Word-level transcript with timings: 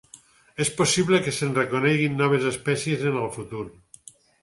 És 0.63 0.71
possible 0.79 1.19
que 1.27 1.35
se'n 1.41 1.53
reconeguin 1.59 2.19
noves 2.25 2.51
espècies 2.55 3.09
en 3.15 3.25
el 3.25 3.33
futur. 3.41 3.67